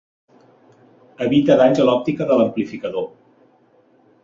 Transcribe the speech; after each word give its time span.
Evita 1.25 1.59
danys 1.61 1.83
a 1.83 1.87
l'òptica 1.89 2.29
de 2.33 2.41
l'amplificador. 2.41 3.09